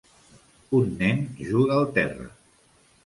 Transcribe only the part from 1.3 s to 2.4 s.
juga al terra.